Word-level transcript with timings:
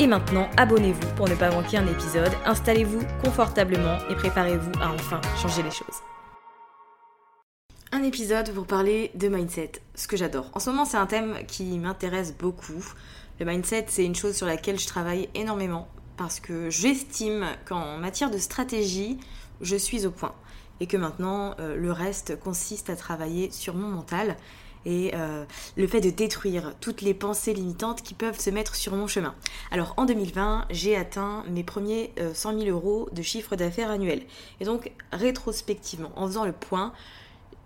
Et 0.00 0.06
maintenant, 0.06 0.48
abonnez-vous 0.56 1.14
pour 1.14 1.28
ne 1.28 1.34
pas 1.34 1.50
manquer 1.50 1.76
un 1.76 1.86
épisode, 1.86 2.32
installez-vous 2.46 3.02
confortablement 3.22 3.98
et 4.08 4.14
préparez-vous 4.14 4.72
à 4.80 4.94
enfin 4.94 5.20
changer 5.36 5.62
les 5.62 5.70
choses. 5.70 6.00
Un 7.92 8.02
épisode 8.02 8.50
pour 8.54 8.66
parler 8.66 9.10
de 9.14 9.28
mindset, 9.28 9.72
ce 9.94 10.08
que 10.08 10.16
j'adore. 10.16 10.50
En 10.54 10.58
ce 10.58 10.70
moment, 10.70 10.86
c'est 10.86 10.96
un 10.96 11.04
thème 11.04 11.36
qui 11.46 11.78
m'intéresse 11.78 12.34
beaucoup. 12.34 12.82
Le 13.40 13.44
mindset, 13.44 13.84
c'est 13.88 14.06
une 14.06 14.14
chose 14.14 14.34
sur 14.34 14.46
laquelle 14.46 14.78
je 14.78 14.86
travaille 14.86 15.28
énormément 15.34 15.86
parce 16.16 16.40
que 16.40 16.70
j'estime 16.70 17.44
qu'en 17.66 17.98
matière 17.98 18.30
de 18.30 18.38
stratégie, 18.38 19.18
je 19.60 19.76
suis 19.76 20.06
au 20.06 20.10
point 20.10 20.34
et 20.80 20.86
que 20.86 20.96
maintenant, 20.96 21.54
euh, 21.60 21.76
le 21.76 21.92
reste 21.92 22.40
consiste 22.40 22.88
à 22.88 22.96
travailler 22.96 23.50
sur 23.50 23.74
mon 23.74 23.88
mental 23.88 24.38
et 24.86 25.12
euh, 25.14 25.44
le 25.76 25.86
fait 25.86 26.00
de 26.00 26.10
détruire 26.10 26.74
toutes 26.80 27.02
les 27.02 27.14
pensées 27.14 27.52
limitantes 27.52 28.02
qui 28.02 28.14
peuvent 28.14 28.38
se 28.38 28.50
mettre 28.50 28.74
sur 28.74 28.94
mon 28.94 29.06
chemin. 29.06 29.34
Alors 29.70 29.94
en 29.96 30.04
2020, 30.04 30.66
j'ai 30.70 30.96
atteint 30.96 31.44
mes 31.48 31.64
premiers 31.64 32.12
euh, 32.18 32.32
100 32.34 32.58
000 32.60 32.70
euros 32.70 33.08
de 33.12 33.22
chiffre 33.22 33.56
d'affaires 33.56 33.90
annuel. 33.90 34.22
Et 34.60 34.64
donc 34.64 34.92
rétrospectivement, 35.12 36.12
en 36.16 36.26
faisant 36.26 36.44
le 36.44 36.52
point, 36.52 36.92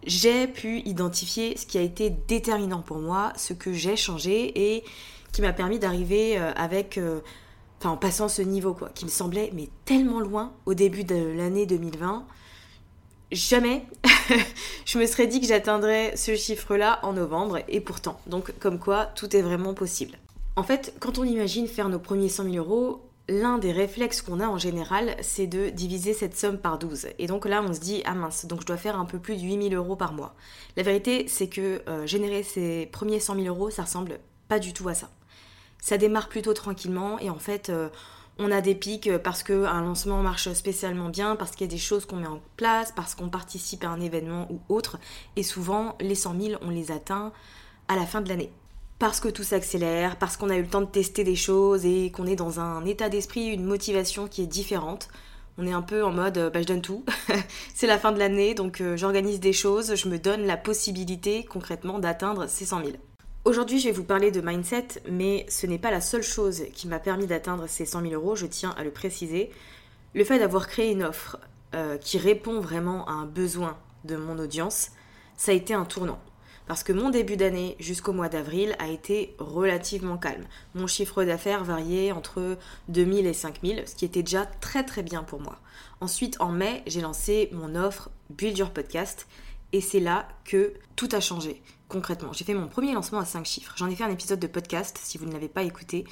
j'ai 0.06 0.46
pu 0.46 0.80
identifier 0.80 1.56
ce 1.56 1.66
qui 1.66 1.78
a 1.78 1.82
été 1.82 2.10
déterminant 2.10 2.82
pour 2.82 2.98
moi, 2.98 3.32
ce 3.36 3.52
que 3.52 3.72
j'ai 3.72 3.96
changé 3.96 4.74
et 4.76 4.84
qui 5.32 5.42
m'a 5.42 5.52
permis 5.52 5.78
d'arriver 5.78 6.38
euh, 6.38 6.52
avec... 6.56 6.98
euh, 6.98 7.20
Enfin, 7.80 7.90
en 7.90 7.96
passant 7.98 8.28
ce 8.28 8.40
niveau, 8.40 8.72
quoi, 8.72 8.88
qui 8.94 9.04
me 9.04 9.10
semblait 9.10 9.50
mais 9.52 9.68
tellement 9.84 10.20
loin 10.20 10.54
au 10.64 10.72
début 10.72 11.04
de 11.04 11.16
l'année 11.36 11.66
2020 11.66 12.24
jamais 13.34 13.84
je 14.84 14.98
me 14.98 15.06
serais 15.06 15.26
dit 15.26 15.40
que 15.40 15.46
j'atteindrais 15.46 16.16
ce 16.16 16.34
chiffre-là 16.36 17.00
en 17.02 17.12
novembre, 17.12 17.60
et 17.68 17.80
pourtant. 17.80 18.20
Donc, 18.26 18.52
comme 18.58 18.78
quoi, 18.78 19.06
tout 19.06 19.34
est 19.36 19.42
vraiment 19.42 19.74
possible. 19.74 20.18
En 20.56 20.62
fait, 20.62 20.94
quand 21.00 21.18
on 21.18 21.24
imagine 21.24 21.66
faire 21.66 21.88
nos 21.88 21.98
premiers 21.98 22.28
100 22.28 22.44
000 22.44 22.56
euros, 22.56 23.02
l'un 23.28 23.58
des 23.58 23.72
réflexes 23.72 24.22
qu'on 24.22 24.40
a 24.40 24.46
en 24.46 24.58
général, 24.58 25.16
c'est 25.20 25.46
de 25.46 25.70
diviser 25.70 26.12
cette 26.12 26.36
somme 26.36 26.58
par 26.58 26.78
12. 26.78 27.08
Et 27.18 27.26
donc 27.26 27.46
là, 27.46 27.62
on 27.66 27.72
se 27.72 27.80
dit, 27.80 28.02
ah 28.04 28.14
mince, 28.14 28.46
donc 28.46 28.60
je 28.60 28.66
dois 28.66 28.76
faire 28.76 28.98
un 28.98 29.04
peu 29.04 29.18
plus 29.18 29.36
de 29.36 29.42
8 29.42 29.70
000 29.70 29.74
euros 29.74 29.96
par 29.96 30.12
mois. 30.12 30.34
La 30.76 30.82
vérité, 30.82 31.26
c'est 31.28 31.48
que 31.48 31.82
euh, 31.88 32.06
générer 32.06 32.42
ces 32.42 32.86
premiers 32.92 33.20
100 33.20 33.36
000 33.36 33.46
euros, 33.46 33.70
ça 33.70 33.82
ressemble 33.82 34.18
pas 34.48 34.58
du 34.58 34.72
tout 34.72 34.88
à 34.88 34.94
ça. 34.94 35.08
Ça 35.80 35.98
démarre 35.98 36.28
plutôt 36.28 36.54
tranquillement, 36.54 37.18
et 37.18 37.30
en 37.30 37.38
fait... 37.38 37.70
euh, 37.70 37.88
on 38.38 38.50
a 38.50 38.60
des 38.60 38.74
pics 38.74 39.10
parce 39.18 39.42
qu'un 39.42 39.80
lancement 39.80 40.22
marche 40.22 40.52
spécialement 40.52 41.08
bien, 41.08 41.36
parce 41.36 41.52
qu'il 41.52 41.66
y 41.66 41.70
a 41.70 41.72
des 41.72 41.78
choses 41.78 42.04
qu'on 42.04 42.16
met 42.16 42.26
en 42.26 42.40
place, 42.56 42.92
parce 42.94 43.14
qu'on 43.14 43.28
participe 43.28 43.84
à 43.84 43.88
un 43.88 44.00
événement 44.00 44.48
ou 44.50 44.60
autre. 44.68 44.98
Et 45.36 45.42
souvent, 45.42 45.96
les 46.00 46.14
100 46.14 46.40
000, 46.40 46.60
on 46.62 46.70
les 46.70 46.90
atteint 46.90 47.32
à 47.88 47.96
la 47.96 48.06
fin 48.06 48.20
de 48.20 48.28
l'année. 48.28 48.50
Parce 48.98 49.20
que 49.20 49.28
tout 49.28 49.44
s'accélère, 49.44 50.16
parce 50.16 50.36
qu'on 50.36 50.50
a 50.50 50.56
eu 50.56 50.62
le 50.62 50.68
temps 50.68 50.80
de 50.80 50.86
tester 50.86 51.24
des 51.24 51.36
choses 51.36 51.84
et 51.84 52.10
qu'on 52.10 52.26
est 52.26 52.36
dans 52.36 52.60
un 52.60 52.84
état 52.86 53.08
d'esprit, 53.08 53.46
une 53.46 53.64
motivation 53.64 54.26
qui 54.26 54.42
est 54.42 54.46
différente. 54.46 55.08
On 55.56 55.66
est 55.66 55.72
un 55.72 55.82
peu 55.82 56.04
en 56.04 56.10
mode, 56.10 56.38
euh, 56.38 56.50
bah, 56.50 56.62
je 56.62 56.66
donne 56.66 56.82
tout. 56.82 57.04
C'est 57.74 57.86
la 57.86 57.98
fin 57.98 58.10
de 58.10 58.18
l'année, 58.18 58.54
donc 58.54 58.80
euh, 58.80 58.96
j'organise 58.96 59.38
des 59.38 59.52
choses, 59.52 59.94
je 59.94 60.08
me 60.08 60.18
donne 60.18 60.46
la 60.46 60.56
possibilité 60.56 61.44
concrètement 61.44 62.00
d'atteindre 62.00 62.48
ces 62.48 62.64
100 62.64 62.84
000. 62.84 62.92
Aujourd'hui, 63.44 63.78
je 63.78 63.88
vais 63.88 63.92
vous 63.92 64.04
parler 64.04 64.30
de 64.30 64.40
mindset, 64.40 65.02
mais 65.10 65.44
ce 65.50 65.66
n'est 65.66 65.78
pas 65.78 65.90
la 65.90 66.00
seule 66.00 66.22
chose 66.22 66.62
qui 66.72 66.88
m'a 66.88 66.98
permis 66.98 67.26
d'atteindre 67.26 67.66
ces 67.66 67.84
100 67.84 68.00
000 68.00 68.14
euros, 68.14 68.36
je 68.36 68.46
tiens 68.46 68.70
à 68.78 68.84
le 68.84 68.90
préciser. 68.90 69.50
Le 70.14 70.24
fait 70.24 70.38
d'avoir 70.38 70.66
créé 70.66 70.92
une 70.92 71.02
offre 71.02 71.38
euh, 71.74 71.98
qui 71.98 72.16
répond 72.16 72.60
vraiment 72.60 73.06
à 73.06 73.12
un 73.12 73.26
besoin 73.26 73.76
de 74.04 74.16
mon 74.16 74.38
audience, 74.38 74.92
ça 75.36 75.52
a 75.52 75.54
été 75.54 75.74
un 75.74 75.84
tournant. 75.84 76.18
Parce 76.66 76.82
que 76.82 76.94
mon 76.94 77.10
début 77.10 77.36
d'année 77.36 77.76
jusqu'au 77.78 78.14
mois 78.14 78.30
d'avril 78.30 78.74
a 78.78 78.88
été 78.88 79.34
relativement 79.38 80.16
calme. 80.16 80.46
Mon 80.74 80.86
chiffre 80.86 81.22
d'affaires 81.22 81.64
variait 81.64 82.12
entre 82.12 82.56
2000 82.88 83.26
et 83.26 83.34
5000, 83.34 83.82
ce 83.86 83.94
qui 83.94 84.06
était 84.06 84.22
déjà 84.22 84.46
très 84.46 84.86
très 84.86 85.02
bien 85.02 85.22
pour 85.22 85.42
moi. 85.42 85.60
Ensuite, 86.00 86.40
en 86.40 86.50
mai, 86.50 86.82
j'ai 86.86 87.02
lancé 87.02 87.50
mon 87.52 87.74
offre 87.74 88.08
Build 88.30 88.56
Your 88.56 88.70
Podcast 88.70 89.26
et 89.72 89.82
c'est 89.82 90.00
là 90.00 90.28
que 90.46 90.72
tout 90.96 91.10
a 91.12 91.20
changé 91.20 91.60
concrètement. 91.94 92.32
J'ai 92.32 92.44
fait 92.44 92.54
mon 92.54 92.66
premier 92.66 92.92
lancement 92.92 93.20
à 93.20 93.24
5 93.24 93.46
chiffres. 93.46 93.72
J'en 93.76 93.88
ai 93.88 93.94
fait 93.94 94.02
un 94.02 94.10
épisode 94.10 94.40
de 94.40 94.48
podcast, 94.48 94.98
si 95.00 95.16
vous 95.16 95.26
ne 95.26 95.32
l'avez 95.32 95.48
pas 95.48 95.62
écouté. 95.62 96.04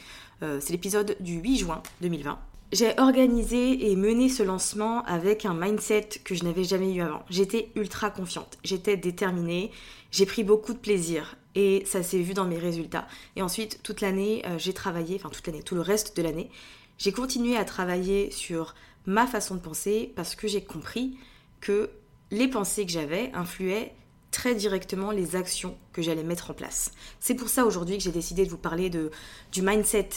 Euh, 0.43 0.61
c'est 0.61 0.73
l'épisode 0.73 1.17
du 1.19 1.41
8 1.41 1.59
juin 1.59 1.83
2020. 2.01 2.39
J'ai 2.71 2.99
organisé 2.99 3.91
et 3.91 3.97
mené 3.97 4.29
ce 4.29 4.45
lancement 4.45 5.05
avec 5.05 5.45
un 5.45 5.55
mindset 5.55 6.09
que 6.25 6.37
je 6.37 6.45
n'avais 6.45 6.63
jamais 6.63 6.95
eu 6.95 7.03
avant. 7.03 7.25
J'étais 7.29 7.71
ultra 7.75 8.11
confiante, 8.11 8.59
j'étais 8.65 8.97
déterminée, 8.97 9.73
j'ai 10.11 10.25
pris 10.25 10.43
beaucoup 10.43 10.73
de 10.73 10.79
plaisir 10.79 11.37
et 11.55 11.83
ça 11.85 12.03
s'est 12.03 12.23
vu 12.23 12.33
dans 12.33 12.47
mes 12.47 12.59
résultats. 12.59 13.07
Et 13.37 13.43
ensuite, 13.43 13.83
toute 13.83 14.01
l'année, 14.01 14.43
euh, 14.47 14.59
j'ai 14.59 14.73
travaillé, 14.73 15.17
enfin 15.17 15.29
toute 15.29 15.47
l'année, 15.47 15.63
tout 15.63 15.75
le 15.75 15.83
reste 15.83 16.17
de 16.17 16.23
l'année, 16.23 16.49
j'ai 16.97 17.13
continué 17.13 17.57
à 17.57 17.65
travailler 17.65 18.31
sur 18.31 18.75
ma 19.05 19.27
façon 19.27 19.57
de 19.57 19.61
penser 19.61 20.13
parce 20.15 20.37
que 20.37 20.49
j'ai 20.49 20.63
compris 20.63 21.19
que 21.61 21.91
les 22.31 22.49
pensées 22.49 22.87
que 22.87 22.93
j'avais 22.93 23.31
influaient 23.35 23.93
très 24.33 24.57
directement 24.57 25.13
les 25.13 25.37
actions 25.37 25.77
que 25.93 26.03
j'allais 26.03 26.25
mettre 26.25 26.51
en 26.51 26.55
place. 26.55 26.91
C'est 27.21 27.35
pour 27.35 27.49
ça 27.49 27.65
aujourd'hui 27.65 27.99
que 27.99 28.03
j'ai 28.03 28.11
décidé 28.11 28.45
de 28.45 28.51
vous 28.51 28.57
parler 28.57 28.91
de, 28.91 29.13
du 29.53 29.63
mindset 29.63 30.09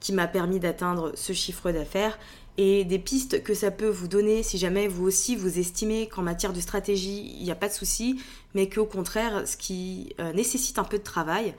qui 0.00 0.14
m'a 0.14 0.26
permis 0.26 0.60
d'atteindre 0.60 1.12
ce 1.14 1.34
chiffre 1.34 1.70
d'affaires 1.70 2.18
et 2.58 2.84
des 2.84 2.98
pistes 2.98 3.42
que 3.42 3.52
ça 3.52 3.70
peut 3.70 3.88
vous 3.88 4.08
donner 4.08 4.42
si 4.42 4.56
jamais 4.56 4.88
vous 4.88 5.04
aussi 5.04 5.36
vous 5.36 5.58
estimez 5.58 6.08
qu'en 6.08 6.22
matière 6.22 6.54
de 6.54 6.60
stratégie 6.60 7.34
il 7.36 7.44
n'y 7.44 7.50
a 7.50 7.56
pas 7.56 7.68
de 7.68 7.74
souci, 7.74 8.18
mais 8.54 8.68
qu'au 8.68 8.86
contraire 8.86 9.46
ce 9.46 9.58
qui 9.58 10.14
euh, 10.20 10.32
nécessite 10.32 10.78
un 10.78 10.84
peu 10.84 10.96
de 10.96 11.02
travail, 11.02 11.54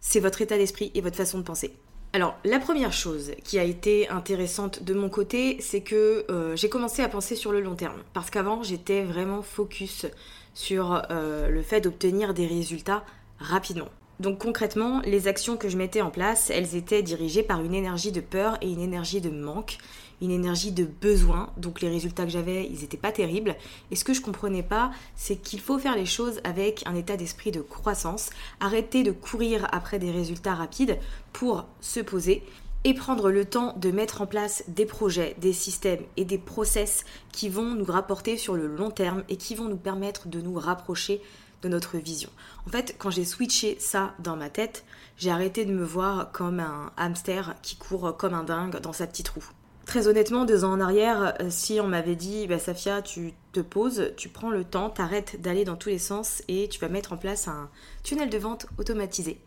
c'est 0.00 0.20
votre 0.20 0.42
état 0.42 0.56
d'esprit 0.56 0.90
et 0.94 1.00
votre 1.00 1.16
façon 1.16 1.38
de 1.38 1.44
penser. 1.44 1.72
Alors, 2.14 2.36
la 2.44 2.58
première 2.58 2.92
chose 2.92 3.32
qui 3.42 3.58
a 3.58 3.64
été 3.64 4.08
intéressante 4.10 4.82
de 4.82 4.92
mon 4.92 5.08
côté, 5.08 5.56
c'est 5.60 5.80
que 5.80 6.26
euh, 6.30 6.54
j'ai 6.56 6.68
commencé 6.68 7.00
à 7.00 7.08
penser 7.08 7.36
sur 7.36 7.52
le 7.52 7.62
long 7.62 7.74
terme. 7.74 8.02
Parce 8.12 8.28
qu'avant, 8.28 8.62
j'étais 8.62 9.02
vraiment 9.02 9.40
focus 9.40 10.04
sur 10.54 11.02
euh, 11.10 11.48
le 11.48 11.62
fait 11.62 11.80
d'obtenir 11.80 12.34
des 12.34 12.46
résultats 12.46 13.04
rapidement. 13.38 13.88
Donc 14.20 14.38
concrètement, 14.38 15.00
les 15.04 15.26
actions 15.26 15.56
que 15.56 15.68
je 15.68 15.76
mettais 15.76 16.00
en 16.00 16.10
place, 16.10 16.50
elles 16.50 16.76
étaient 16.76 17.02
dirigées 17.02 17.42
par 17.42 17.62
une 17.64 17.74
énergie 17.74 18.12
de 18.12 18.20
peur 18.20 18.56
et 18.60 18.70
une 18.70 18.80
énergie 18.80 19.20
de 19.20 19.30
manque, 19.30 19.78
une 20.20 20.30
énergie 20.30 20.70
de 20.70 20.84
besoin. 20.84 21.50
Donc 21.56 21.80
les 21.80 21.88
résultats 21.88 22.24
que 22.24 22.30
j'avais, 22.30 22.66
ils 22.66 22.82
n'étaient 22.82 22.96
pas 22.96 23.10
terribles. 23.10 23.56
Et 23.90 23.96
ce 23.96 24.04
que 24.04 24.14
je 24.14 24.20
comprenais 24.20 24.62
pas, 24.62 24.92
c'est 25.16 25.36
qu'il 25.36 25.58
faut 25.60 25.78
faire 25.78 25.96
les 25.96 26.06
choses 26.06 26.40
avec 26.44 26.84
un 26.86 26.94
état 26.94 27.16
d'esprit 27.16 27.50
de 27.50 27.62
croissance, 27.62 28.30
arrêter 28.60 29.02
de 29.02 29.10
courir 29.10 29.66
après 29.72 29.98
des 29.98 30.12
résultats 30.12 30.54
rapides 30.54 30.98
pour 31.32 31.64
se 31.80 31.98
poser 31.98 32.44
et 32.84 32.94
prendre 32.94 33.30
le 33.30 33.44
temps 33.44 33.74
de 33.78 33.90
mettre 33.90 34.22
en 34.22 34.26
place 34.26 34.64
des 34.68 34.86
projets, 34.86 35.36
des 35.40 35.52
systèmes 35.52 36.02
et 36.16 36.24
des 36.24 36.38
process 36.38 37.04
qui 37.32 37.48
vont 37.48 37.74
nous 37.74 37.84
rapporter 37.84 38.36
sur 38.36 38.54
le 38.54 38.66
long 38.66 38.90
terme 38.90 39.22
et 39.28 39.36
qui 39.36 39.54
vont 39.54 39.68
nous 39.68 39.76
permettre 39.76 40.28
de 40.28 40.40
nous 40.40 40.54
rapprocher 40.54 41.22
de 41.62 41.68
notre 41.68 41.96
vision. 41.96 42.30
En 42.66 42.70
fait, 42.70 42.96
quand 42.98 43.10
j'ai 43.10 43.24
switché 43.24 43.76
ça 43.78 44.14
dans 44.18 44.36
ma 44.36 44.50
tête, 44.50 44.84
j'ai 45.16 45.30
arrêté 45.30 45.64
de 45.64 45.72
me 45.72 45.84
voir 45.84 46.32
comme 46.32 46.58
un 46.58 46.90
hamster 46.96 47.54
qui 47.62 47.76
court 47.76 48.16
comme 48.16 48.34
un 48.34 48.42
dingue 48.42 48.80
dans 48.80 48.92
sa 48.92 49.06
petite 49.06 49.28
roue. 49.28 49.48
Très 49.86 50.06
honnêtement, 50.06 50.44
deux 50.44 50.64
ans 50.64 50.72
en 50.72 50.80
arrière, 50.80 51.34
euh, 51.40 51.48
si 51.50 51.80
on 51.80 51.88
m'avait 51.88 52.14
dit, 52.14 52.46
bah, 52.46 52.60
Safia, 52.60 53.02
tu 53.02 53.34
te 53.52 53.60
poses, 53.60 54.12
tu 54.16 54.28
prends 54.28 54.50
le 54.50 54.64
temps, 54.64 54.90
t'arrêtes 54.90 55.40
d'aller 55.40 55.64
dans 55.64 55.76
tous 55.76 55.88
les 55.88 55.98
sens 55.98 56.42
et 56.46 56.68
tu 56.68 56.78
vas 56.78 56.88
mettre 56.88 57.12
en 57.12 57.16
place 57.16 57.48
un 57.48 57.68
tunnel 58.04 58.30
de 58.30 58.38
vente 58.38 58.66
automatisé 58.78 59.40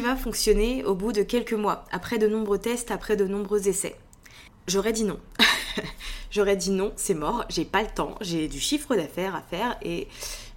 va 0.00 0.16
fonctionner 0.16 0.84
au 0.84 0.94
bout 0.94 1.12
de 1.12 1.22
quelques 1.22 1.52
mois, 1.52 1.84
après 1.92 2.18
de 2.18 2.26
nombreux 2.26 2.58
tests, 2.58 2.90
après 2.90 3.16
de 3.16 3.26
nombreux 3.26 3.68
essais. 3.68 3.96
J'aurais 4.66 4.92
dit 4.92 5.04
non. 5.04 5.18
J'aurais 6.30 6.56
dit 6.56 6.70
non, 6.70 6.92
c'est 6.96 7.14
mort, 7.14 7.44
j'ai 7.50 7.64
pas 7.64 7.82
le 7.82 7.90
temps, 7.90 8.14
j'ai 8.22 8.48
du 8.48 8.58
chiffre 8.58 8.96
d'affaires 8.96 9.34
à 9.34 9.42
faire 9.42 9.76
et 9.82 10.08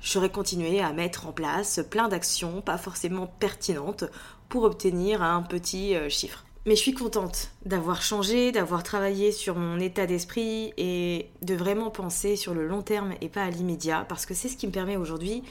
j'aurais 0.02 0.30
continué 0.30 0.80
à 0.80 0.94
mettre 0.94 1.28
en 1.28 1.34
place 1.34 1.82
plein 1.90 2.08
d'actions 2.08 2.62
pas 2.62 2.78
forcément 2.78 3.28
pertinentes 3.28 4.06
pour 4.48 4.64
obtenir 4.64 5.22
un 5.22 5.42
petit 5.42 5.96
euh, 5.96 6.08
chiffre. 6.08 6.46
Mais 6.66 6.76
je 6.76 6.82
suis 6.82 6.94
contente 6.94 7.52
d'avoir 7.66 8.02
changé, 8.02 8.52
d'avoir 8.52 8.84
travaillé 8.84 9.32
sur 9.32 9.56
mon 9.56 9.80
état 9.80 10.08
d'esprit 10.08 10.74
et 10.78 11.30
de 11.42 11.54
vraiment 11.54 11.92
penser 11.92 12.36
sur 12.38 12.54
le 12.54 12.66
long 12.66 12.82
terme 12.82 13.14
et 13.22 13.30
pas 13.30 13.44
à 13.44 13.50
l'immédiat 13.50 14.06
parce 14.08 14.26
que 14.26 14.34
c'est 14.34 14.48
ce 14.48 14.58
qui 14.58 14.66
me 14.66 14.72
permet 14.72 14.98
aujourd'hui 14.98 15.44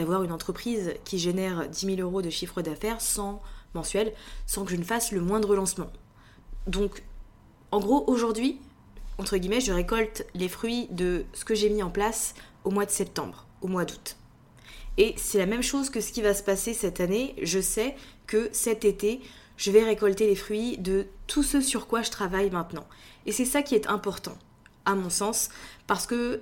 d'avoir 0.00 0.22
une 0.22 0.32
entreprise 0.32 0.94
qui 1.04 1.18
génère 1.18 1.68
10 1.68 1.96
000 1.96 2.00
euros 2.00 2.22
de 2.22 2.30
chiffre 2.30 2.62
d'affaires 2.62 3.02
sans 3.02 3.42
mensuel, 3.74 4.14
sans 4.46 4.64
que 4.64 4.70
je 4.70 4.76
ne 4.76 4.82
fasse 4.82 5.12
le 5.12 5.20
moindre 5.20 5.54
lancement. 5.54 5.92
Donc, 6.66 7.02
en 7.70 7.80
gros, 7.80 8.04
aujourd'hui, 8.06 8.58
entre 9.18 9.36
guillemets, 9.36 9.60
je 9.60 9.72
récolte 9.72 10.26
les 10.34 10.48
fruits 10.48 10.88
de 10.90 11.26
ce 11.34 11.44
que 11.44 11.54
j'ai 11.54 11.68
mis 11.68 11.82
en 11.82 11.90
place 11.90 12.34
au 12.64 12.70
mois 12.70 12.86
de 12.86 12.90
septembre 12.90 13.46
au 13.60 13.68
mois 13.68 13.84
d'août. 13.84 14.16
Et 14.96 15.14
c'est 15.18 15.38
la 15.38 15.44
même 15.44 15.62
chose 15.62 15.90
que 15.90 16.00
ce 16.00 16.12
qui 16.12 16.22
va 16.22 16.32
se 16.32 16.42
passer 16.42 16.72
cette 16.72 17.00
année. 17.00 17.34
Je 17.42 17.60
sais 17.60 17.94
que 18.26 18.48
cet 18.52 18.86
été, 18.86 19.20
je 19.58 19.70
vais 19.70 19.84
récolter 19.84 20.26
les 20.26 20.34
fruits 20.34 20.78
de 20.78 21.06
tout 21.26 21.42
ce 21.42 21.60
sur 21.60 21.86
quoi 21.86 22.00
je 22.00 22.10
travaille 22.10 22.50
maintenant. 22.50 22.86
Et 23.26 23.32
c'est 23.32 23.44
ça 23.44 23.60
qui 23.60 23.74
est 23.74 23.86
important, 23.86 24.38
à 24.86 24.94
mon 24.94 25.10
sens, 25.10 25.50
parce 25.86 26.06
que 26.06 26.40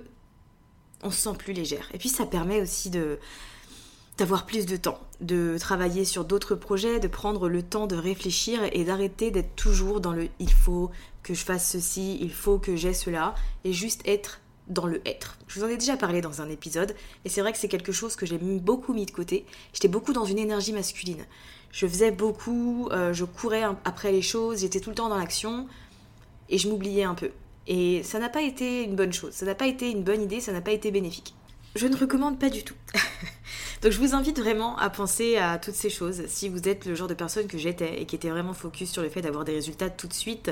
on 1.03 1.11
se 1.11 1.21
sent 1.21 1.35
plus 1.37 1.53
légère. 1.53 1.89
Et 1.93 1.97
puis 1.97 2.09
ça 2.09 2.25
permet 2.25 2.61
aussi 2.61 2.91
d'avoir 4.17 4.45
plus 4.45 4.65
de 4.65 4.75
temps, 4.75 4.99
de 5.21 5.57
travailler 5.59 6.05
sur 6.05 6.25
d'autres 6.25 6.55
projets, 6.55 6.99
de 6.99 7.07
prendre 7.07 7.47
le 7.47 7.63
temps 7.63 7.87
de 7.87 7.95
réfléchir 7.95 8.59
et 8.71 8.83
d'arrêter 8.83 9.31
d'être 9.31 9.55
toujours 9.55 10.01
dans 10.01 10.13
le 10.13 10.27
il 10.39 10.51
faut 10.51 10.91
que 11.23 11.33
je 11.33 11.43
fasse 11.43 11.69
ceci, 11.69 12.17
il 12.21 12.33
faut 12.33 12.59
que 12.59 12.75
j'ai 12.75 12.93
cela, 12.93 13.35
et 13.63 13.73
juste 13.73 14.01
être 14.05 14.41
dans 14.67 14.85
le 14.85 15.01
être. 15.07 15.37
Je 15.47 15.59
vous 15.59 15.65
en 15.65 15.69
ai 15.69 15.77
déjà 15.77 15.97
parlé 15.97 16.21
dans 16.21 16.41
un 16.41 16.49
épisode, 16.49 16.95
et 17.25 17.29
c'est 17.29 17.41
vrai 17.41 17.51
que 17.51 17.57
c'est 17.57 17.67
quelque 17.67 17.91
chose 17.91 18.15
que 18.15 18.25
j'ai 18.25 18.37
beaucoup 18.37 18.93
mis 18.93 19.05
de 19.05 19.11
côté. 19.11 19.45
J'étais 19.73 19.87
beaucoup 19.87 20.13
dans 20.13 20.25
une 20.25 20.37
énergie 20.39 20.73
masculine. 20.73 21.25
Je 21.71 21.87
faisais 21.87 22.11
beaucoup, 22.11 22.87
euh, 22.91 23.13
je 23.13 23.25
courais 23.25 23.63
après 23.85 24.11
les 24.11 24.21
choses, 24.21 24.61
j'étais 24.61 24.79
tout 24.79 24.89
le 24.89 24.95
temps 24.95 25.09
dans 25.09 25.17
l'action, 25.17 25.67
et 26.49 26.57
je 26.57 26.67
m'oubliais 26.67 27.03
un 27.03 27.15
peu. 27.15 27.31
Et 27.69 28.01
ça 28.01 28.17
n'a 28.17 28.29
pas 28.29 28.41
été 28.41 28.83
une 28.83 28.95
bonne 28.95 29.13
chose, 29.13 29.31
ça 29.31 29.45
n'a 29.45 29.53
pas 29.53 29.67
été 29.67 29.91
une 29.91 30.03
bonne 30.03 30.23
idée, 30.23 30.41
ça 30.41 30.51
n'a 30.51 30.59
pas 30.59 30.71
été 30.71 30.89
bénéfique. 30.89 31.35
Je 31.75 31.85
ne 31.85 31.95
recommande 31.95 32.39
pas 32.39 32.49
du 32.49 32.63
tout. 32.63 32.73
Donc 33.83 33.91
je 33.91 33.99
vous 33.99 34.15
invite 34.15 34.39
vraiment 34.39 34.75
à 34.77 34.89
penser 34.89 35.37
à 35.37 35.59
toutes 35.59 35.75
ces 35.75 35.91
choses. 35.91 36.25
Si 36.25 36.49
vous 36.49 36.67
êtes 36.67 36.87
le 36.87 36.95
genre 36.95 37.07
de 37.07 37.13
personne 37.13 37.45
que 37.45 37.59
j'étais 37.59 38.01
et 38.01 38.07
qui 38.07 38.15
était 38.15 38.31
vraiment 38.31 38.55
focus 38.55 38.91
sur 38.91 39.03
le 39.03 39.09
fait 39.09 39.21
d'avoir 39.21 39.45
des 39.45 39.53
résultats 39.53 39.91
tout 39.91 40.07
de 40.07 40.13
suite, 40.13 40.51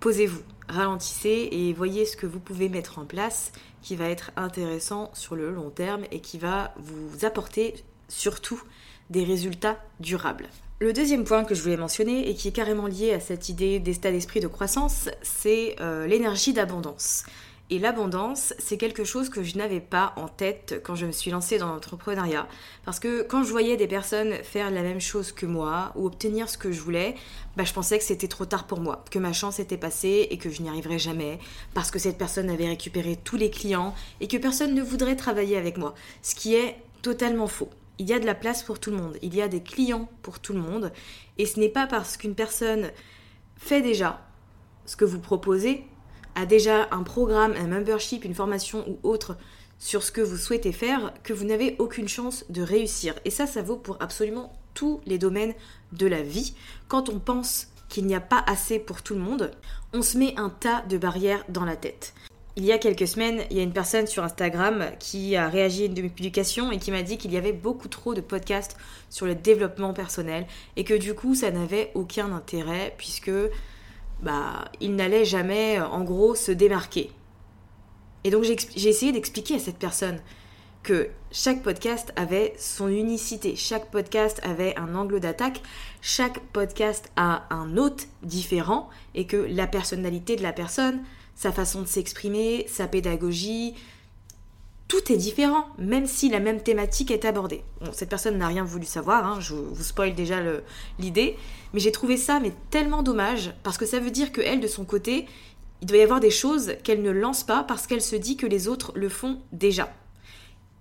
posez-vous, 0.00 0.42
ralentissez 0.68 1.48
et 1.50 1.72
voyez 1.72 2.04
ce 2.04 2.18
que 2.18 2.26
vous 2.26 2.38
pouvez 2.38 2.68
mettre 2.68 2.98
en 2.98 3.06
place 3.06 3.50
qui 3.80 3.96
va 3.96 4.10
être 4.10 4.30
intéressant 4.36 5.10
sur 5.14 5.36
le 5.36 5.50
long 5.50 5.70
terme 5.70 6.04
et 6.10 6.20
qui 6.20 6.36
va 6.36 6.74
vous 6.76 7.24
apporter 7.24 7.74
surtout 8.08 8.62
des 9.08 9.24
résultats 9.24 9.82
durables. 10.00 10.48
Le 10.78 10.92
deuxième 10.92 11.24
point 11.24 11.44
que 11.44 11.54
je 11.54 11.62
voulais 11.62 11.78
mentionner 11.78 12.28
et 12.28 12.34
qui 12.34 12.48
est 12.48 12.52
carrément 12.52 12.86
lié 12.86 13.14
à 13.14 13.20
cette 13.20 13.48
idée 13.48 13.78
d'état 13.78 14.12
d'esprit 14.12 14.40
de 14.40 14.46
croissance, 14.46 15.08
c'est 15.22 15.74
euh, 15.80 16.06
l'énergie 16.06 16.52
d'abondance. 16.52 17.24
Et 17.70 17.78
l'abondance, 17.78 18.52
c'est 18.58 18.76
quelque 18.76 19.02
chose 19.02 19.30
que 19.30 19.42
je 19.42 19.56
n'avais 19.56 19.80
pas 19.80 20.12
en 20.16 20.28
tête 20.28 20.82
quand 20.84 20.94
je 20.94 21.06
me 21.06 21.12
suis 21.12 21.30
lancée 21.30 21.56
dans 21.56 21.68
l'entrepreneuriat. 21.68 22.46
Parce 22.84 23.00
que 23.00 23.22
quand 23.22 23.42
je 23.42 23.50
voyais 23.50 23.78
des 23.78 23.86
personnes 23.86 24.34
faire 24.42 24.70
la 24.70 24.82
même 24.82 25.00
chose 25.00 25.32
que 25.32 25.46
moi 25.46 25.92
ou 25.94 26.04
obtenir 26.04 26.50
ce 26.50 26.58
que 26.58 26.70
je 26.70 26.80
voulais, 26.82 27.14
bah, 27.56 27.64
je 27.64 27.72
pensais 27.72 27.96
que 27.96 28.04
c'était 28.04 28.28
trop 28.28 28.44
tard 28.44 28.66
pour 28.66 28.80
moi, 28.80 29.02
que 29.10 29.18
ma 29.18 29.32
chance 29.32 29.58
était 29.58 29.78
passée 29.78 30.28
et 30.30 30.36
que 30.36 30.50
je 30.50 30.60
n'y 30.60 30.68
arriverais 30.68 30.98
jamais, 30.98 31.38
parce 31.72 31.90
que 31.90 31.98
cette 31.98 32.18
personne 32.18 32.50
avait 32.50 32.68
récupéré 32.68 33.16
tous 33.16 33.38
les 33.38 33.48
clients 33.48 33.94
et 34.20 34.28
que 34.28 34.36
personne 34.36 34.74
ne 34.74 34.82
voudrait 34.82 35.16
travailler 35.16 35.56
avec 35.56 35.78
moi. 35.78 35.94
Ce 36.20 36.34
qui 36.34 36.54
est 36.54 36.76
totalement 37.00 37.46
faux. 37.46 37.70
Il 37.98 38.08
y 38.08 38.12
a 38.12 38.18
de 38.18 38.26
la 38.26 38.34
place 38.34 38.62
pour 38.62 38.78
tout 38.78 38.90
le 38.90 38.98
monde, 38.98 39.16
il 39.22 39.34
y 39.34 39.40
a 39.40 39.48
des 39.48 39.62
clients 39.62 40.08
pour 40.22 40.38
tout 40.38 40.52
le 40.52 40.60
monde, 40.60 40.92
et 41.38 41.46
ce 41.46 41.58
n'est 41.58 41.68
pas 41.68 41.86
parce 41.86 42.16
qu'une 42.16 42.34
personne 42.34 42.90
fait 43.56 43.80
déjà 43.80 44.26
ce 44.84 44.96
que 44.96 45.04
vous 45.04 45.20
proposez 45.20 45.84
a 46.34 46.44
déjà 46.44 46.88
un 46.90 47.02
programme, 47.02 47.54
un 47.56 47.66
membership, 47.66 48.24
une 48.24 48.34
formation 48.34 48.84
ou 48.86 48.98
autre 49.02 49.36
sur 49.78 50.02
ce 50.02 50.12
que 50.12 50.20
vous 50.20 50.36
souhaitez 50.36 50.72
faire, 50.72 51.12
que 51.22 51.32
vous 51.32 51.44
n'avez 51.44 51.76
aucune 51.78 52.08
chance 52.08 52.44
de 52.50 52.62
réussir. 52.62 53.14
Et 53.24 53.30
ça, 53.30 53.46
ça 53.46 53.62
vaut 53.62 53.76
pour 53.76 53.96
absolument 54.00 54.52
tous 54.74 55.00
les 55.06 55.18
domaines 55.18 55.54
de 55.92 56.06
la 56.06 56.22
vie. 56.22 56.54
Quand 56.88 57.08
on 57.08 57.18
pense 57.18 57.68
qu'il 57.88 58.06
n'y 58.06 58.14
a 58.14 58.20
pas 58.20 58.44
assez 58.46 58.78
pour 58.78 59.02
tout 59.02 59.14
le 59.14 59.20
monde, 59.20 59.50
on 59.92 60.02
se 60.02 60.18
met 60.18 60.34
un 60.36 60.50
tas 60.50 60.82
de 60.82 60.98
barrières 60.98 61.44
dans 61.48 61.64
la 61.64 61.76
tête. 61.76 62.14
Il 62.58 62.64
y 62.64 62.72
a 62.72 62.78
quelques 62.78 63.06
semaines, 63.06 63.42
il 63.50 63.58
y 63.58 63.60
a 63.60 63.62
une 63.62 63.74
personne 63.74 64.06
sur 64.06 64.24
Instagram 64.24 64.86
qui 64.98 65.36
a 65.36 65.46
réagi 65.46 65.82
à 65.82 65.86
une 65.86 65.94
de 65.94 66.00
mes 66.00 66.08
publications 66.08 66.72
et 66.72 66.78
qui 66.78 66.90
m'a 66.90 67.02
dit 67.02 67.18
qu'il 67.18 67.30
y 67.30 67.36
avait 67.36 67.52
beaucoup 67.52 67.88
trop 67.88 68.14
de 68.14 68.22
podcasts 68.22 68.78
sur 69.10 69.26
le 69.26 69.34
développement 69.34 69.92
personnel 69.92 70.46
et 70.76 70.84
que 70.84 70.94
du 70.94 71.12
coup 71.12 71.34
ça 71.34 71.50
n'avait 71.50 71.90
aucun 71.94 72.32
intérêt 72.32 72.94
puisque 72.96 73.30
bah, 74.22 74.64
il 74.80 74.96
n'allait 74.96 75.26
jamais, 75.26 75.78
euh, 75.78 75.86
en 75.86 76.02
gros, 76.02 76.34
se 76.34 76.50
démarquer. 76.50 77.10
Et 78.24 78.30
donc 78.30 78.44
j'ai 78.44 78.88
essayé 78.88 79.12
d'expliquer 79.12 79.56
à 79.56 79.58
cette 79.58 79.78
personne 79.78 80.20
que 80.82 81.08
chaque 81.30 81.62
podcast 81.62 82.12
avait 82.16 82.54
son 82.58 82.88
unicité, 82.88 83.54
chaque 83.56 83.90
podcast 83.90 84.40
avait 84.44 84.74
un 84.78 84.94
angle 84.94 85.20
d'attaque, 85.20 85.60
chaque 86.00 86.40
podcast 86.52 87.10
a 87.16 87.44
un 87.50 87.76
hôte 87.76 88.06
différent 88.22 88.88
et 89.14 89.26
que 89.26 89.36
la 89.36 89.66
personnalité 89.66 90.36
de 90.36 90.42
la 90.42 90.52
personne, 90.52 91.02
sa 91.36 91.52
façon 91.52 91.82
de 91.82 91.86
s'exprimer, 91.86 92.66
sa 92.68 92.88
pédagogie, 92.88 93.74
tout 94.88 95.12
est 95.12 95.16
différent, 95.16 95.66
même 95.78 96.06
si 96.06 96.28
la 96.28 96.40
même 96.40 96.62
thématique 96.62 97.10
est 97.10 97.24
abordée. 97.24 97.62
Bon, 97.80 97.92
cette 97.92 98.08
personne 98.08 98.38
n'a 98.38 98.48
rien 98.48 98.64
voulu 98.64 98.86
savoir, 98.86 99.26
hein, 99.26 99.40
je 99.40 99.54
vous 99.54 99.82
spoil 99.82 100.14
déjà 100.14 100.40
l'idée, 100.98 101.36
mais 101.72 101.80
j'ai 101.80 101.92
trouvé 101.92 102.16
ça 102.16 102.40
mais 102.40 102.52
tellement 102.70 103.02
dommage, 103.02 103.52
parce 103.62 103.78
que 103.78 103.86
ça 103.86 104.00
veut 104.00 104.10
dire 104.10 104.32
qu'elle, 104.32 104.60
de 104.60 104.68
son 104.68 104.84
côté, 104.84 105.26
il 105.82 105.86
doit 105.86 105.98
y 105.98 106.02
avoir 106.02 106.20
des 106.20 106.30
choses 106.30 106.74
qu'elle 106.84 107.02
ne 107.02 107.10
lance 107.10 107.44
pas 107.44 107.62
parce 107.62 107.86
qu'elle 107.86 108.00
se 108.00 108.16
dit 108.16 108.36
que 108.36 108.46
les 108.46 108.66
autres 108.68 108.92
le 108.94 109.08
font 109.08 109.42
déjà. 109.52 109.92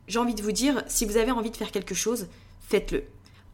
J'ai 0.08 0.20
envie 0.20 0.36
de 0.36 0.42
vous 0.42 0.52
dire, 0.52 0.84
si 0.88 1.06
vous 1.06 1.18
avez 1.18 1.32
envie 1.32 1.52
de 1.52 1.58
faire 1.58 1.72
quelque 1.72 1.96
chose, 1.96 2.28
faites-le. 2.62 3.04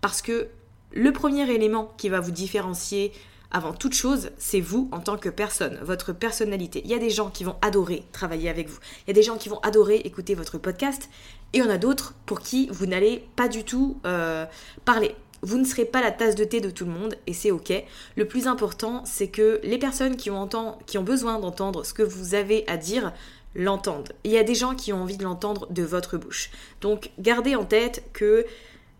Parce 0.01 0.21
que 0.21 0.49
le 0.91 1.13
premier 1.13 1.49
élément 1.49 1.93
qui 1.97 2.09
va 2.09 2.19
vous 2.19 2.31
différencier 2.31 3.13
avant 3.51 3.73
toute 3.73 3.93
chose, 3.93 4.31
c'est 4.37 4.61
vous 4.61 4.89
en 4.91 4.99
tant 4.99 5.17
que 5.17 5.29
personne, 5.29 5.77
votre 5.81 6.13
personnalité. 6.13 6.81
Il 6.85 6.89
y 6.89 6.93
a 6.93 6.99
des 6.99 7.09
gens 7.09 7.29
qui 7.29 7.43
vont 7.43 7.55
adorer 7.61 8.03
travailler 8.11 8.49
avec 8.49 8.69
vous. 8.69 8.79
Il 9.05 9.09
y 9.09 9.11
a 9.11 9.13
des 9.13 9.23
gens 9.23 9.37
qui 9.37 9.49
vont 9.49 9.59
adorer 9.59 9.97
écouter 9.97 10.35
votre 10.35 10.57
podcast. 10.57 11.09
Et 11.53 11.57
il 11.57 11.63
y 11.63 11.67
en 11.67 11.69
a 11.69 11.77
d'autres 11.77 12.15
pour 12.25 12.39
qui 12.39 12.69
vous 12.71 12.85
n'allez 12.85 13.27
pas 13.35 13.49
du 13.49 13.63
tout 13.63 13.97
euh, 14.05 14.45
parler. 14.85 15.15
Vous 15.41 15.57
ne 15.57 15.65
serez 15.65 15.85
pas 15.85 16.01
la 16.01 16.11
tasse 16.11 16.35
de 16.35 16.43
thé 16.43 16.61
de 16.61 16.69
tout 16.69 16.85
le 16.85 16.91
monde 16.91 17.15
et 17.27 17.33
c'est 17.33 17.51
ok. 17.51 17.73
Le 18.15 18.27
plus 18.27 18.47
important, 18.47 19.03
c'est 19.05 19.27
que 19.27 19.59
les 19.63 19.79
personnes 19.79 20.15
qui 20.15 20.29
ont, 20.29 20.47
qui 20.85 20.97
ont 20.97 21.03
besoin 21.03 21.39
d'entendre 21.39 21.83
ce 21.83 21.93
que 21.93 22.03
vous 22.03 22.35
avez 22.35 22.63
à 22.67 22.77
dire 22.77 23.11
l'entendent. 23.55 24.13
Il 24.23 24.31
y 24.31 24.37
a 24.37 24.43
des 24.43 24.55
gens 24.55 24.75
qui 24.75 24.93
ont 24.93 25.01
envie 25.01 25.17
de 25.17 25.23
l'entendre 25.23 25.67
de 25.71 25.83
votre 25.83 26.17
bouche. 26.17 26.51
Donc 26.79 27.09
gardez 27.19 27.55
en 27.55 27.65
tête 27.65 28.03
que 28.13 28.45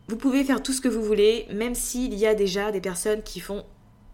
vous 0.08 0.18
pouvez 0.18 0.44
faire 0.44 0.62
tout 0.62 0.74
ce 0.74 0.82
que 0.82 0.90
vous 0.90 1.04
voulez, 1.04 1.46
même 1.54 1.76
s'il 1.76 2.16
y 2.16 2.26
a 2.26 2.34
déjà 2.34 2.72
des 2.72 2.82
personnes 2.82 3.22
qui 3.24 3.40
font 3.40 3.64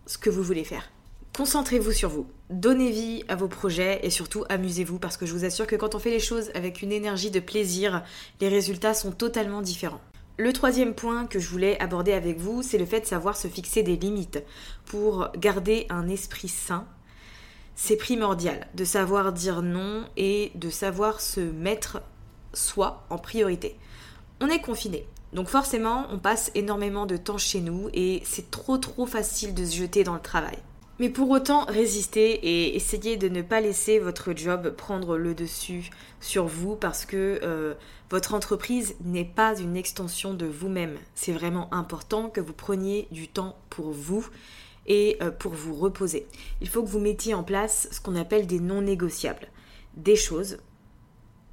ce 0.07 0.17
que 0.17 0.31
vous 0.31 0.41
voulez 0.41 0.63
faire. 0.63 0.89
Concentrez-vous 1.37 1.91
sur 1.91 2.09
vous, 2.09 2.25
donnez 2.49 2.89
vie 2.89 3.23
à 3.27 3.35
vos 3.35 3.47
projets 3.47 3.99
et 4.01 4.09
surtout 4.09 4.43
amusez-vous 4.49 4.97
parce 4.97 5.17
que 5.17 5.27
je 5.27 5.33
vous 5.33 5.45
assure 5.45 5.67
que 5.67 5.75
quand 5.75 5.93
on 5.93 5.99
fait 5.99 6.09
les 6.09 6.19
choses 6.19 6.49
avec 6.55 6.81
une 6.81 6.91
énergie 6.91 7.29
de 7.29 7.39
plaisir, 7.39 8.03
les 8.41 8.49
résultats 8.49 8.95
sont 8.95 9.11
totalement 9.11 9.61
différents. 9.61 10.01
Le 10.39 10.51
troisième 10.51 10.95
point 10.95 11.27
que 11.27 11.37
je 11.37 11.47
voulais 11.47 11.79
aborder 11.79 12.13
avec 12.13 12.39
vous, 12.39 12.63
c'est 12.63 12.79
le 12.79 12.87
fait 12.87 13.01
de 13.01 13.05
savoir 13.05 13.37
se 13.37 13.47
fixer 13.47 13.83
des 13.83 13.97
limites 13.97 14.43
pour 14.85 15.29
garder 15.37 15.85
un 15.89 16.09
esprit 16.09 16.47
sain. 16.47 16.87
C'est 17.75 17.97
primordial 17.97 18.67
de 18.73 18.83
savoir 18.83 19.31
dire 19.31 19.61
non 19.61 20.05
et 20.17 20.51
de 20.55 20.71
savoir 20.71 21.21
se 21.21 21.39
mettre 21.39 22.01
soi 22.53 23.05
en 23.11 23.19
priorité. 23.19 23.77
On 24.41 24.47
est 24.47 24.61
confiné, 24.61 25.05
donc 25.33 25.47
forcément 25.49 26.07
on 26.11 26.19
passe 26.19 26.51
énormément 26.55 27.05
de 27.05 27.17
temps 27.17 27.37
chez 27.37 27.61
nous 27.61 27.89
et 27.93 28.21
c'est 28.25 28.51
trop 28.51 28.77
trop 28.77 29.05
facile 29.05 29.53
de 29.53 29.65
se 29.65 29.75
jeter 29.75 30.03
dans 30.03 30.13
le 30.13 30.21
travail. 30.21 30.57
Mais 30.99 31.09
pour 31.09 31.29
autant, 31.29 31.65
résister 31.65 32.31
et 32.31 32.75
essayer 32.75 33.17
de 33.17 33.29
ne 33.29 33.43
pas 33.43 33.61
laisser 33.61 33.99
votre 33.99 34.35
job 34.35 34.73
prendre 34.75 35.15
le 35.15 35.35
dessus 35.35 35.91
sur 36.21 36.47
vous 36.47 36.75
parce 36.75 37.05
que 37.05 37.39
euh, 37.43 37.75
votre 38.09 38.33
entreprise 38.33 38.95
n'est 39.03 39.23
pas 39.23 39.55
une 39.59 39.77
extension 39.77 40.33
de 40.33 40.47
vous-même. 40.47 40.97
C'est 41.13 41.33
vraiment 41.33 41.71
important 41.71 42.29
que 42.29 42.41
vous 42.41 42.53
preniez 42.53 43.07
du 43.11 43.27
temps 43.27 43.57
pour 43.69 43.91
vous 43.91 44.27
et 44.87 45.17
euh, 45.21 45.29
pour 45.29 45.53
vous 45.53 45.75
reposer. 45.75 46.25
Il 46.61 46.69
faut 46.69 46.81
que 46.81 46.89
vous 46.89 46.99
mettiez 46.99 47.35
en 47.35 47.43
place 47.43 47.87
ce 47.91 48.01
qu'on 48.01 48.15
appelle 48.15 48.47
des 48.47 48.59
non 48.59 48.81
négociables. 48.81 49.49
Des 49.97 50.15
choses, 50.15 50.57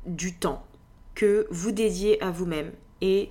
du 0.06 0.34
temps 0.34 0.64
que 1.14 1.46
vous 1.50 1.70
dédiez 1.70 2.22
à 2.22 2.30
vous-même 2.30 2.72
et 3.02 3.30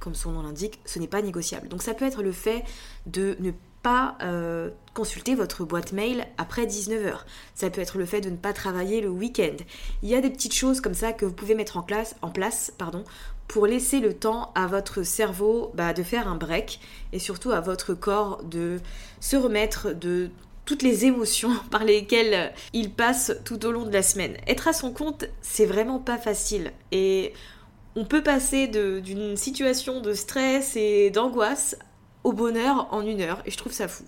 comme 0.00 0.14
son 0.14 0.32
nom 0.32 0.42
l'indique, 0.42 0.80
ce 0.84 0.98
n'est 0.98 1.06
pas 1.06 1.22
négociable. 1.22 1.68
Donc 1.68 1.82
ça 1.82 1.94
peut 1.94 2.06
être 2.06 2.22
le 2.22 2.32
fait 2.32 2.64
de 3.06 3.36
ne 3.40 3.52
pas 3.82 4.16
euh, 4.22 4.70
consulter 4.94 5.34
votre 5.34 5.64
boîte 5.64 5.92
mail 5.92 6.26
après 6.38 6.66
19h. 6.66 7.20
Ça 7.54 7.70
peut 7.70 7.80
être 7.80 7.98
le 7.98 8.06
fait 8.06 8.20
de 8.20 8.30
ne 8.30 8.36
pas 8.36 8.52
travailler 8.52 9.00
le 9.00 9.08
week-end. 9.08 9.56
Il 10.02 10.08
y 10.08 10.14
a 10.14 10.20
des 10.20 10.30
petites 10.30 10.54
choses 10.54 10.80
comme 10.80 10.94
ça 10.94 11.12
que 11.12 11.24
vous 11.24 11.32
pouvez 11.32 11.54
mettre 11.54 11.76
en, 11.76 11.82
place, 11.82 12.72
pardon, 12.76 13.04
pour 13.48 13.66
laisser 13.66 14.00
le 14.00 14.14
temps 14.14 14.52
à 14.54 14.66
votre 14.66 15.02
cerveau 15.02 15.70
bah, 15.74 15.92
de 15.92 16.02
faire 16.02 16.28
un 16.28 16.36
break 16.36 16.80
et 17.12 17.18
surtout 17.18 17.52
à 17.52 17.60
votre 17.60 17.94
corps 17.94 18.42
de 18.44 18.80
se 19.20 19.36
remettre 19.36 19.94
de 19.94 20.30
toutes 20.66 20.82
les 20.82 21.04
émotions 21.06 21.52
par 21.70 21.84
lesquelles 21.84 22.52
il 22.72 22.90
passe 22.90 23.32
tout 23.44 23.64
au 23.64 23.72
long 23.72 23.84
de 23.84 23.92
la 23.92 24.02
semaine. 24.02 24.36
Être 24.46 24.68
à 24.68 24.72
son 24.72 24.92
compte, 24.92 25.24
c'est 25.40 25.66
vraiment 25.66 25.98
pas 25.98 26.18
facile. 26.18 26.72
Et 26.92 27.32
on 27.96 28.04
peut 28.04 28.22
passer 28.22 28.68
d'une 28.68 29.36
situation 29.36 30.00
de 30.00 30.12
stress 30.12 30.76
et 30.76 31.10
d'angoisse 31.10 31.76
au 32.24 32.32
bonheur 32.32 32.88
en 32.92 33.04
une 33.04 33.20
heure 33.20 33.42
et 33.46 33.50
je 33.50 33.56
trouve 33.56 33.72
ça 33.72 33.88
fou. 33.88 34.04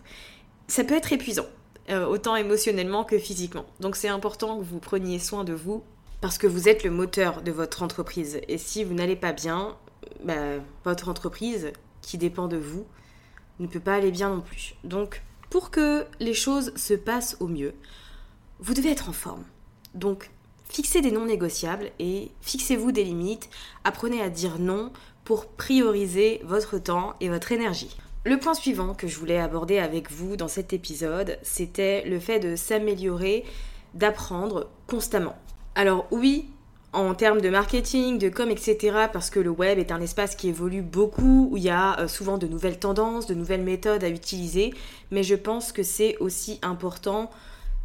Ça 0.68 0.84
peut 0.84 0.94
être 0.94 1.12
épuisant, 1.12 1.46
euh, 1.90 2.06
autant 2.06 2.36
émotionnellement 2.36 3.04
que 3.04 3.18
physiquement. 3.18 3.64
Donc 3.80 3.96
c'est 3.96 4.08
important 4.08 4.58
que 4.58 4.64
vous 4.64 4.78
preniez 4.78 5.18
soin 5.18 5.44
de 5.44 5.52
vous 5.52 5.82
parce 6.20 6.38
que 6.38 6.46
vous 6.46 6.68
êtes 6.68 6.84
le 6.84 6.90
moteur 6.90 7.42
de 7.42 7.50
votre 7.50 7.82
entreprise. 7.82 8.40
Et 8.48 8.58
si 8.58 8.84
vous 8.84 8.94
n'allez 8.94 9.16
pas 9.16 9.32
bien, 9.32 9.76
bah, 10.24 10.58
votre 10.84 11.08
entreprise, 11.08 11.72
qui 12.00 12.18
dépend 12.18 12.48
de 12.48 12.56
vous, 12.56 12.86
ne 13.58 13.66
peut 13.66 13.80
pas 13.80 13.94
aller 13.94 14.10
bien 14.10 14.30
non 14.30 14.40
plus. 14.40 14.74
Donc 14.84 15.22
pour 15.50 15.70
que 15.70 16.06
les 16.20 16.34
choses 16.34 16.72
se 16.76 16.94
passent 16.94 17.36
au 17.40 17.48
mieux, 17.48 17.74
vous 18.60 18.74
devez 18.74 18.90
être 18.90 19.08
en 19.08 19.12
forme. 19.12 19.44
Donc 19.94 20.30
fixez 20.72 21.02
des 21.02 21.10
non 21.10 21.26
négociables 21.26 21.90
et 21.98 22.30
fixez-vous 22.40 22.92
des 22.92 23.04
limites. 23.04 23.50
Apprenez 23.84 24.22
à 24.22 24.30
dire 24.30 24.58
non 24.58 24.90
pour 25.24 25.46
prioriser 25.46 26.40
votre 26.44 26.78
temps 26.78 27.14
et 27.20 27.28
votre 27.28 27.52
énergie. 27.52 27.96
Le 28.24 28.38
point 28.38 28.54
suivant 28.54 28.94
que 28.94 29.06
je 29.06 29.18
voulais 29.18 29.38
aborder 29.38 29.78
avec 29.78 30.10
vous 30.10 30.36
dans 30.36 30.48
cet 30.48 30.72
épisode, 30.72 31.38
c'était 31.42 32.04
le 32.06 32.18
fait 32.18 32.40
de 32.40 32.56
s'améliorer, 32.56 33.44
d'apprendre 33.94 34.70
constamment. 34.86 35.36
Alors 35.74 36.06
oui, 36.10 36.46
en 36.92 37.14
termes 37.14 37.40
de 37.40 37.48
marketing, 37.48 38.18
de 38.18 38.28
com, 38.28 38.50
etc., 38.50 39.06
parce 39.12 39.28
que 39.28 39.40
le 39.40 39.50
web 39.50 39.78
est 39.78 39.92
un 39.92 40.00
espace 40.00 40.36
qui 40.36 40.48
évolue 40.48 40.82
beaucoup, 40.82 41.48
où 41.50 41.56
il 41.56 41.64
y 41.64 41.70
a 41.70 41.98
euh, 41.98 42.08
souvent 42.08 42.38
de 42.38 42.46
nouvelles 42.46 42.78
tendances, 42.78 43.26
de 43.26 43.34
nouvelles 43.34 43.62
méthodes 43.62 44.04
à 44.04 44.08
utiliser, 44.08 44.72
mais 45.10 45.22
je 45.22 45.34
pense 45.34 45.72
que 45.72 45.82
c'est 45.82 46.16
aussi 46.18 46.58
important 46.62 47.30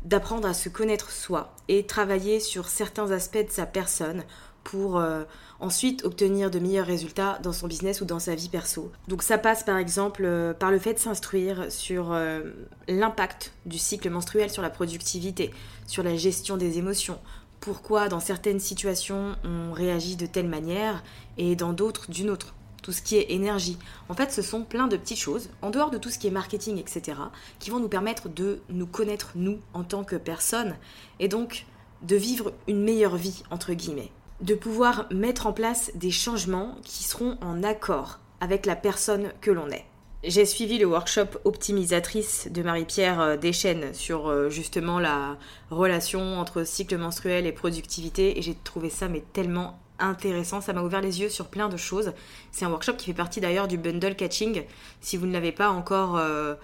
d'apprendre 0.08 0.48
à 0.48 0.54
se 0.54 0.70
connaître 0.70 1.12
soi 1.12 1.54
et 1.68 1.86
travailler 1.86 2.40
sur 2.40 2.70
certains 2.70 3.12
aspects 3.12 3.46
de 3.46 3.52
sa 3.52 3.66
personne 3.66 4.24
pour 4.64 4.98
euh, 4.98 5.24
ensuite 5.60 6.06
obtenir 6.06 6.50
de 6.50 6.60
meilleurs 6.60 6.88
résultats 6.88 7.40
dans 7.44 7.52
son 7.52 7.68
business 7.68 8.00
ou 8.00 8.06
dans 8.06 8.20
sa 8.20 8.34
vie 8.34 8.48
perso. 8.48 8.92
Donc 9.10 9.22
ça 9.22 9.38
passe 9.38 9.64
par 9.64 9.78
exemple 9.78 10.24
euh, 10.26 10.54
par 10.54 10.72
le 10.72 10.80
fait 10.80 10.94
de 10.94 11.00
s'instruire 11.00 11.70
sur 11.70 12.14
euh, 12.14 12.42
l'impact 12.88 13.52
du 13.66 13.78
cycle 13.78 14.10
menstruel 14.10 14.50
sur 14.50 14.62
la 14.62 14.70
productivité, 14.70 15.54
sur 15.88 16.04
la 16.04 16.16
gestion 16.16 16.56
des 16.56 16.78
émotions, 16.78 17.20
pourquoi 17.60 18.08
dans 18.08 18.22
certaines 18.22 18.62
situations 18.62 19.36
on 19.44 19.74
réagit 19.74 20.16
de 20.16 20.26
telle 20.26 20.48
manière 20.48 21.04
et 21.38 21.58
dans 21.58 21.74
d'autres 21.74 22.10
d'une 22.10 22.30
autre. 22.30 22.54
Tout 22.84 22.92
ce 22.92 23.02
qui 23.02 23.18
est 23.18 23.32
énergie. 23.32 23.78
En 24.10 24.14
fait, 24.14 24.32
ce 24.32 24.42
sont 24.42 24.64
plein 24.64 24.88
de 24.88 24.98
petites 24.98 25.20
choses, 25.20 25.50
en 25.62 25.70
dehors 25.70 25.92
de 25.92 25.98
tout 25.98 26.10
ce 26.10 26.20
qui 26.20 26.28
est 26.28 26.32
marketing, 26.32 26.78
etc., 26.78 27.18
qui 27.60 27.70
vont 27.70 27.80
nous 27.80 27.90
permettre 27.90 28.30
de 28.30 28.62
nous 28.70 28.88
connaître, 28.88 29.32
nous, 29.36 29.60
en 29.74 29.84
tant 29.84 30.04
que 30.04 30.16
personne, 30.16 30.76
et 31.20 31.28
donc 31.28 31.66
de 32.04 32.16
vivre 32.16 32.54
une 32.68 32.84
meilleure 32.84 33.18
vie, 33.18 33.44
entre 33.50 33.74
guillemets 33.74 34.12
de 34.42 34.56
pouvoir 34.56 35.08
mettre 35.12 35.48
en 35.48 35.54
place 35.54 35.92
des 35.96 36.12
changements 36.12 36.76
qui 36.84 37.04
seront 37.04 37.38
en 37.42 37.64
accord 37.64 38.20
avec 38.40 38.66
la 38.66 38.76
personne 38.76 39.32
que 39.42 39.52
l'on 39.52 39.70
est. 39.70 39.86
J'ai 40.24 40.46
suivi 40.46 40.78
le 40.78 40.86
workshop 40.86 41.40
optimisatrice 41.46 42.48
de 42.52 42.64
Marie-Pierre 42.64 43.22
euh, 43.22 43.38
Deschênes 43.38 43.94
sur 43.94 44.28
euh, 44.28 44.50
justement 44.50 45.00
la 45.00 45.38
relation 45.70 46.40
entre 46.40 46.64
cycle 46.64 46.98
menstruel 46.98 47.46
et 47.46 47.52
productivité 47.52 48.38
et 48.38 48.42
j'ai 48.42 48.56
trouvé 48.64 48.90
ça 48.90 49.08
mais 49.08 49.24
tellement 49.34 49.80
intéressant, 50.00 50.62
ça 50.62 50.74
m'a 50.74 50.82
ouvert 50.82 51.02
les 51.02 51.22
yeux 51.22 51.30
sur 51.30 51.48
plein 51.48 51.70
de 51.70 51.78
choses. 51.78 52.14
C'est 52.52 52.66
un 52.66 52.70
workshop 52.70 52.94
qui 52.94 53.06
fait 53.06 53.14
partie 53.14 53.42
d'ailleurs 53.42 53.68
du 53.68 53.78
bundle 53.78 54.16
catching. 54.16 54.64
Si 55.02 55.18
vous 55.18 55.26
ne 55.26 55.34
l'avez 55.34 55.52
pas 55.52 55.70
encore 55.70 56.18
euh, 56.18 56.56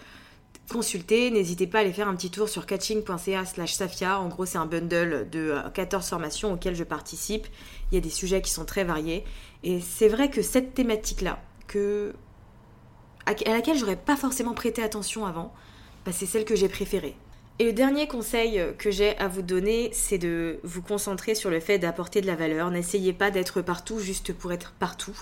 consulter, 0.70 1.32
n'hésitez 1.32 1.68
pas 1.68 1.80
à 1.80 1.82
aller 1.82 1.94
faire 1.94 2.08
un 2.08 2.16
petit 2.16 2.30
tour 2.30 2.50
sur 2.50 2.66
catching.ca 2.66 3.46
slash 3.46 3.74
Safia. 3.74 4.20
En 4.20 4.28
gros, 4.28 4.46
c'est 4.46 4.58
un 4.58 4.66
bundle 4.66 5.30
de 5.30 5.56
14 5.74 6.06
euh, 6.06 6.10
formations 6.10 6.54
auxquelles 6.54 6.76
je 6.76 6.84
participe. 6.84 7.48
Il 7.92 7.96
y 7.96 7.98
a 7.98 8.02
des 8.02 8.10
sujets 8.10 8.42
qui 8.42 8.52
sont 8.52 8.66
très 8.66 8.84
variés. 8.84 9.24
Et 9.64 9.80
c'est 9.80 10.08
vrai 10.08 10.30
que 10.30 10.42
cette 10.42 10.74
thématique-là, 10.74 11.42
que, 11.68 12.14
à 13.26 13.34
laquelle 13.50 13.78
j'aurais 13.78 13.96
pas 13.96 14.16
forcément 14.16 14.54
prêté 14.54 14.84
attention 14.84 15.26
avant, 15.26 15.54
bah, 16.06 16.12
c'est 16.12 16.26
celle 16.26 16.46
que 16.46 16.56
j'ai 16.56 16.70
préférée. 16.70 17.16
Et 17.60 17.66
le 17.66 17.74
dernier 17.74 18.08
conseil 18.08 18.62
que 18.80 18.90
j'ai 18.90 19.16
à 19.20 19.28
vous 19.28 19.44
donner, 19.44 19.92
c'est 19.94 20.18
de 20.18 20.60
vous 20.64 20.82
concentrer 20.82 21.36
sur 21.36 21.52
le 21.52 21.60
fait 21.60 21.78
d'apporter 21.78 22.20
de 22.20 22.28
la 22.28 22.36
valeur. 22.36 22.72
N'essayez 22.72 23.14
pas 23.14 23.30
d'être 23.30 23.62
partout 23.62 24.00
juste 24.00 24.34
pour 24.34 24.52
être 24.52 24.74
partout. 24.80 25.16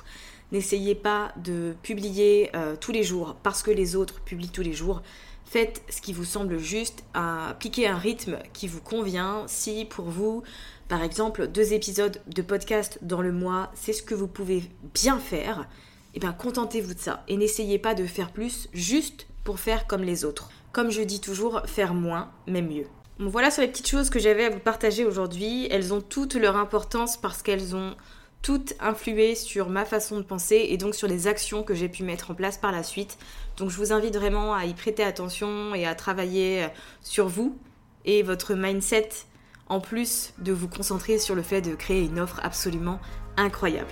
N'essayez 0.54 0.96
pas 0.96 1.34
de 1.38 1.74
publier 1.82 2.50
euh, 2.56 2.76
tous 2.80 2.92
les 2.92 3.04
jours 3.04 3.36
parce 3.44 3.64
que 3.64 3.72
les 3.72 3.96
autres 3.96 4.22
publient 4.22 4.50
tous 4.50 4.62
les 4.62 4.74
jours. 4.74 5.02
Faites 5.46 5.82
ce 5.90 6.02
qui 6.02 6.14
vous 6.14 6.24
semble 6.24 6.58
juste, 6.58 7.04
appliquez 7.14 7.86
un 7.86 7.98
rythme 7.98 8.38
qui 8.54 8.68
vous 8.68 8.80
convient. 8.80 9.44
Si 9.48 9.84
pour 9.84 10.06
vous, 10.06 10.44
par 10.88 11.04
exemple, 11.04 11.48
deux 11.48 11.74
épisodes 11.74 12.22
de 12.28 12.42
podcast 12.42 13.00
dans 13.02 13.22
le 13.22 13.34
mois, 13.34 13.72
c'est 13.76 13.92
ce 13.92 14.04
que 14.04 14.16
vous 14.16 14.28
pouvez 14.28 14.64
bien 14.94 15.20
faire, 15.20 15.68
eh 16.16 16.20
bien 16.20 16.32
contentez-vous 16.32 16.94
de 16.94 17.00
ça 17.00 17.24
et 17.28 17.36
n'essayez 17.36 17.80
pas 17.80 17.94
de 17.94 18.06
faire 18.06 18.32
plus 18.32 18.70
juste 18.74 19.28
pour 19.44 19.60
faire 19.60 19.88
comme 19.88 20.04
les 20.04 20.24
autres. 20.24 20.50
Comme 20.72 20.90
je 20.90 21.02
dis 21.02 21.20
toujours, 21.20 21.62
faire 21.66 21.94
moins, 21.94 22.32
mais 22.48 22.62
mieux. 22.62 22.86
voilà 23.20 23.52
sur 23.52 23.62
les 23.62 23.68
petites 23.68 23.90
choses 23.90 24.10
que 24.10 24.20
j'avais 24.20 24.46
à 24.46 24.50
vous 24.50 24.60
partager 24.60 25.06
aujourd'hui. 25.06 25.68
Elles 25.70 25.94
ont 25.94 26.02
toute 26.02 26.36
leur 26.36 26.56
importance 26.56 27.18
parce 27.18 27.42
qu'elles 27.42 27.76
ont 27.76 27.96
toutes 28.42 28.74
influé 28.80 29.36
sur 29.36 29.70
ma 29.70 29.86
façon 29.86 30.18
de 30.18 30.24
penser 30.24 30.68
et 30.70 30.78
donc 30.78 30.96
sur 30.96 31.08
les 31.08 31.28
actions 31.28 31.64
que 31.64 31.76
j'ai 31.76 31.90
pu 31.90 32.04
mettre 32.04 32.32
en 32.32 32.36
place 32.36 32.58
par 32.58 32.72
la 32.72 32.84
suite. 32.84 33.18
Donc 33.58 33.70
je 33.70 33.78
vous 33.78 33.94
invite 33.94 34.16
vraiment 34.16 34.54
à 34.54 34.66
y 34.66 34.74
prêter 34.74 35.04
attention 35.04 35.76
et 35.76 35.86
à 35.86 35.94
travailler 35.94 36.68
sur 37.02 37.28
vous 37.28 37.58
et 38.06 38.24
votre 38.24 38.56
mindset 38.56 39.10
en 39.68 39.80
plus 39.80 40.34
de 40.40 40.52
vous 40.52 40.68
concentrer 40.68 41.20
sur 41.20 41.36
le 41.36 41.44
fait 41.44 41.62
de 41.62 41.76
créer 41.76 42.04
une 42.04 42.20
offre 42.20 42.40
absolument 42.44 43.00
incroyable. 43.38 43.92